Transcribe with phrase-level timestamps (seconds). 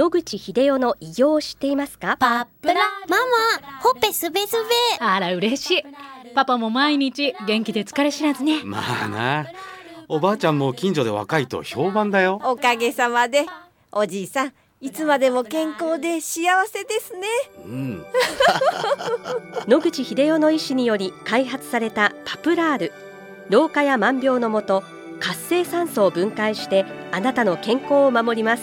[0.00, 2.16] 野口英世の偉業を知っていますか？
[2.18, 2.74] パプラ
[3.06, 3.18] マ
[3.60, 4.56] マほっぺすべす
[4.98, 5.04] べ。
[5.04, 5.82] あら嬉しい。
[6.34, 8.64] パパも毎日元気で疲れ知らずね。
[8.64, 9.46] まあな。
[10.08, 12.40] おばあちゃんも近所で若いと評判だよ。
[12.42, 13.44] おかげさまで。
[13.92, 17.26] おじいさんいつまでも健康で幸せですね。
[17.66, 18.06] うん。
[19.68, 22.92] 野口英世の医師により開発されたパプラール。
[23.50, 24.82] 老化や万病のもと
[25.20, 28.62] 活性酸素を分解してあなたの健康を守ります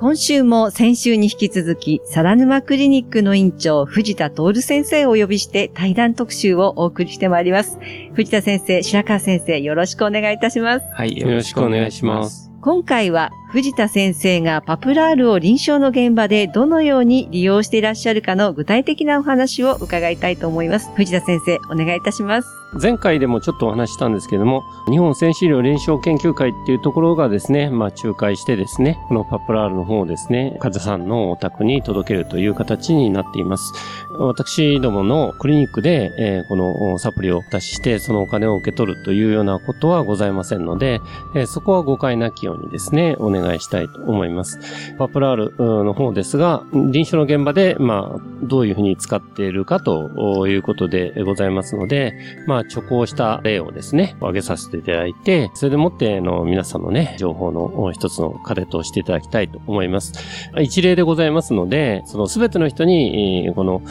[0.00, 7.78] 今週も先週に引き続き、サラヌマクリニックの院長、藤田徹先生をお呼びして対談特集をお送りしてまいります。
[8.14, 10.86] 藤田先生、白川先生、よろしくお願いいたします。
[10.94, 12.50] はい、よろしくお願いします。
[12.62, 20.90] 今回は藤田先生がパプラールを臨床の現場でどのように利用していらっしゃるかの具体的なお話を伺いたいと思います。
[20.94, 22.59] 藤田先生、お願いいたします。
[22.74, 33.72] 前回でもちょっとお話したんですけども、日本先進医療臨床研究会っていうところがですね、まあ仲介してですね、このパプラールの方をですね、患者さんのお宅に届けるという形になっています。
[34.18, 41.00] 私どものクリニックで、えーこのサプリをお出しして、そのお金を受け取るというようなことはございませんので、
[41.34, 44.58] えーそこは誤解なきようにですね、お願いしたいと思います。
[44.98, 45.54] パプラール
[45.84, 52.14] の方ですが、臨床の現場で、まあ、どういうふうに使っているかということでございますので、
[52.46, 60.12] まあ、直行した例をですね、挙げさせていただいて、それでもって、あの、皆さんのね、情報の一つの糧としていただきたいと思います。
[60.60, 63.82] 一例でございますので、そのすべての人に、この、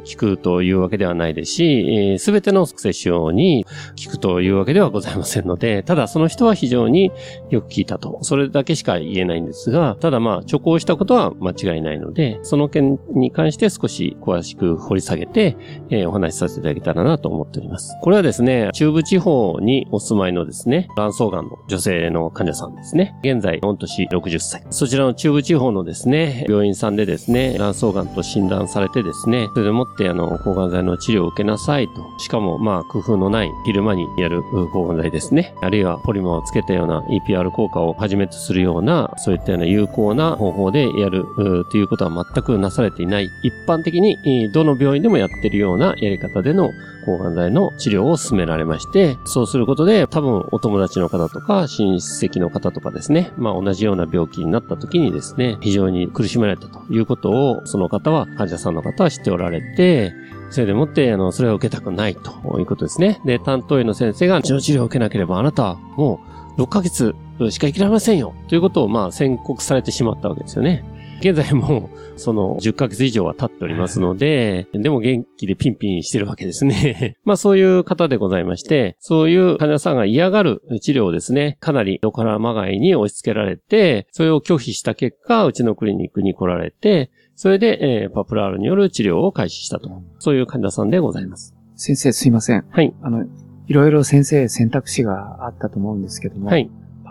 [0.00, 7.12] 聞くというわけではないですし、すべての接種用に聞くというわけではございませんので、ただその人は非常に
[7.50, 8.18] よく聞いたと。
[8.22, 15.56] それだけしか言えないんですが、ただまあ、直行したことは間違いないので、その件に関して少し詳しく掘り下げて、
[15.90, 17.96] えお話しさせていただけたらなと思っております。
[18.08, 23.14] これはですね、中部地方にお住まいのですね、卵巣がんの女性の患者さんですね。
[23.22, 24.64] 現在、御年60歳。
[24.70, 32.18] そちらの中部地方のですね、病院さんでですね、卵巣がんと診断されてですね、それでもってあの、抗がん剤の治療を受けなさいと。
[32.18, 34.42] しかも、まあ、工夫のない昼間にやる
[34.72, 35.54] 抗がん剤ですね。
[35.60, 41.26] あるいはポリマーをつけたような EPR 効果をはじめとするような、そういったような有効な方法でやる
[41.70, 43.28] ということは全くなされていない。
[43.42, 44.16] 一般的に、
[44.50, 46.70] どの病院でもやってるようなやり方での
[47.08, 60.12] 抗がん剤の治療を進められまして、そうすることで多分お友達の方とか親戚の方とかですね、まあ同じような病気になった時にですね、非常に苦しめられたということを、その方は、患者さんの方は知っておられて、
[60.50, 63.20] それでもって、あの、それを受けたくないということですね。
[63.24, 66.20] で、担当医の先生が、治療治療を受けなければあなたはも
[66.56, 67.14] う6ヶ月
[67.50, 70.84] しか生きられませんよということを、まあ宣告されてしまったわけですよね。
[71.20, 77.16] 現在もう、その、10ヶ月以上は経っておりますので、でも元気でピンピンしてるわけですね。
[77.24, 90.02] まあそういう方でございまして、そういう患者さんが嫌がる治療をですね、かなりおからまがいに押し付けられて、それを拒否した結果、うちのクリニックに来られて、それで、えーパプラールによる治療を開始したと。
[90.18, 91.54] そういう患者さんでございます。
[91.76, 92.64] 先生すいません。
[92.70, 92.92] はい。
[93.00, 93.24] あの、
[93.68, 96.68] いろいろ先生選択肢があったと思うんですけども、はい。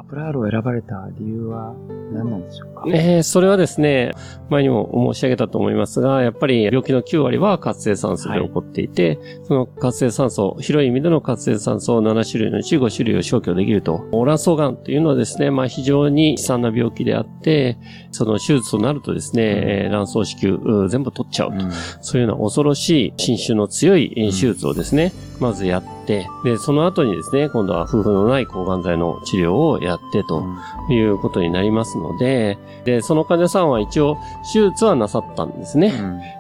[0.08, 1.74] パプラールを選ばれた理由は
[2.14, 2.84] 何なんでしょうか？
[2.88, 4.14] えーそれはですね、
[4.50, 14.06] 前にも申し上げたと思いますが、やっぱり病気の9割は活性酸素で起こっていて、その活性酸素、広い意味での活性酸素を7種類のうち5種類を消去できると。
[14.12, 17.78] 卵巣がんというのはですね、まあ非常に悲惨な病気であって、
[18.12, 21.66] その手術となるとですね、えー卵巣子宮う全部取っちゃうと。
[22.02, 30.44] そういうような恐ろしい侵襲の強いえー手術をですね、まずやって、で、その後にですね、今度は夫婦のない抗がん剤の治療をやってと
[30.90, 34.18] いうことになりますので、で、その患者さんは一応
[34.52, 35.94] 手術はなさったんですね。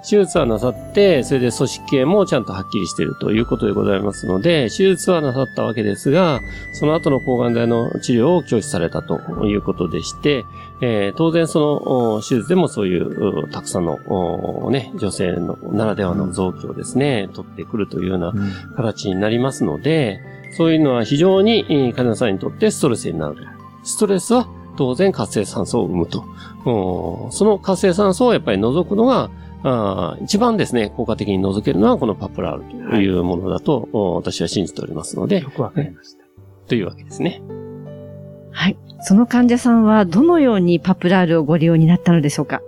[0.03, 6.39] 手術はなさって、それで組織系もちゃんとはっきりしているということでございますので、手術はなさったわけですが、
[6.73, 10.45] その後の抗がん剤の治療を拒否されたということでして、
[10.81, 18.33] えー当然そのお手術でもそういううたくさんのおね、女性のならではの臓器をですね、取ってくるというような
[18.75, 20.19] 形になりますので、
[20.55, 23.35] そういうのは非常にえー患者さんにとってストレスになる。
[23.83, 24.47] ストレスは
[24.77, 26.23] 当然活性酸素を生むと。
[26.65, 29.31] おその活性酸素をやっぱり除くのが、
[29.63, 35.41] あー一番ですね、効果的に除けるのはこのパプラールというものだと、お私は信じておりますので。
[35.41, 36.23] よくわかりました。
[36.67, 37.41] というわけですね。
[38.51, 38.77] はい。
[39.01, 42.61] その患者さんはどのようにパプラールをご利用になったのでしょうか？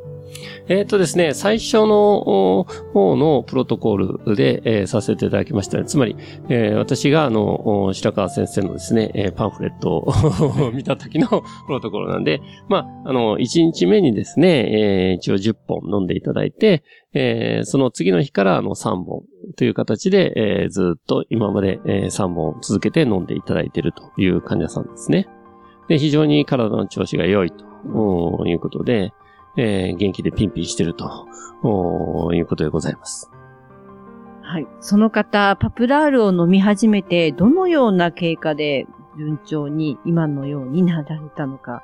[0.67, 5.83] えっ、とですね、最初のお方のプロトコールで、えーさせていただきました。
[5.83, 6.15] つまり、
[6.49, 10.13] えー私があの、お白川先生のですね、えーパンフレットを
[10.71, 11.35] 見た時のプ
[11.69, 16.83] ロトコールなんで、まあ、あの、1日目にですね、えー一応10本飲んでいただいて、
[17.13, 19.23] えーその次の日からあの3本
[19.57, 25.27] という形で、えーずっと今まで、え3本続けて飲んでいただいているという患者さんですね。
[25.89, 29.11] で、非常に体の調子が良いということで、
[29.57, 31.27] えー元気でピンピンしてると
[32.33, 33.29] いうことでございます。
[34.41, 34.67] はい。
[34.79, 38.87] その方、パプラールを飲み始めて、どのような経過で
[39.17, 41.83] 順調に今のようになられたのか、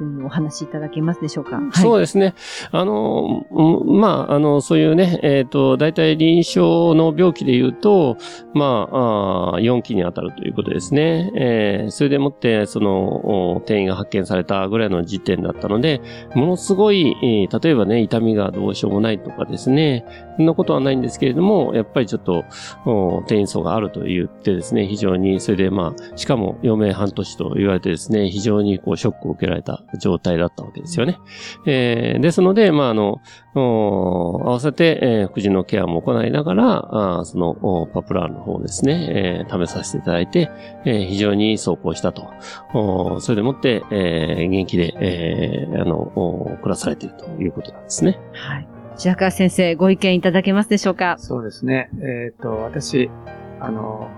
[0.00, 1.56] というのをお話しいただけますでしょうか？
[1.56, 2.34] はい、そうですね。
[2.72, 8.16] あの、うんまあ、あの、そういうね、えっ、と、大体臨床の病気で言うと、
[8.54, 11.30] まあ、あー4期に当たるということですね。
[11.36, 16.00] えーそれでもって、その、お転移が発見されたぐらいの時点だったので、
[16.34, 20.06] ものすごい、えー例えばね、痛みがどうしようもないとかですね、
[20.36, 22.44] そんなことはないんですけれども、やっぱりちょっと、
[22.86, 31.18] お転移層があると言ってですね、非常に、それでまあ、しかも余命半年と言われてですね、非常にこう、ショックを受けられた状態だったわけですよね。
[31.66, 33.20] えーですので、まあ、あの、
[33.54, 40.50] お合わせて、えー、副腎のケアも行いながら、あーその、おパプラールの方をですね、えー試させていただいて、
[40.84, 42.28] えー非常に走行したと。
[42.74, 48.18] おそれでもって、えー元気で、えーあの、お暮らされているということなんですね。
[48.32, 48.68] はい。
[48.96, 51.16] 白川先生、ご意見いただけますでしょうか？
[51.18, 51.90] そうですね。
[52.02, 53.10] えっ、と、私、
[53.58, 54.08] あの、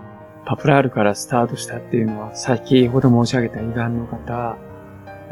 [0.44, 4.56] パプラールからスタートしたっていうのは、先ほど申し上げた胃がんの方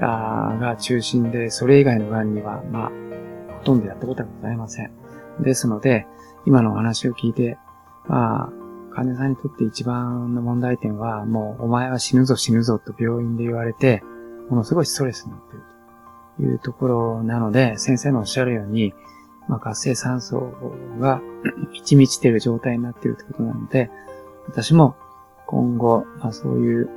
[0.00, 2.93] あが中心で、それ以外のがんには、まあ、
[3.58, 4.93] ほとんどやったことはございません。
[5.41, 6.06] ですので、
[6.47, 7.58] 今のお話を聞いて、
[8.06, 14.02] まあ、患者さんにとって一番の問題点は、もう、お前は死ぬぞ死ぬぞと病院で言われて、
[14.49, 15.64] ものすごいストレスになっている
[16.37, 18.94] というところなので、先生のおっしゃるように、
[19.49, 20.52] まあ、活性酸素
[20.99, 21.20] が
[21.73, 23.91] 満ち満ちている状態になっているということなので、
[24.47, 24.97] 私も
[25.47, 26.88] 今後、まあ、そういう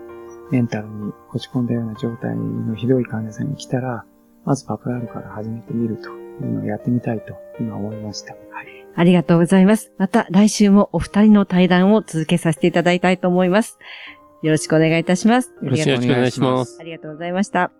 [0.54, 4.06] メンタルに落ち込んだような状態のひどい患者さんに来たら、
[4.46, 6.12] まずパプラールから始めてみるとい
[6.44, 8.34] うのをやってみたいと今思いました。
[8.34, 8.68] はい。
[8.96, 9.92] ありがとうございます。
[9.98, 13.80] また来週もお二人の対談を続けさせていただきたいと思います。
[14.44, 15.52] よろしくお願いいたします。
[15.64, 16.78] よろしくお願いします。
[16.80, 17.72] ありがとうございました。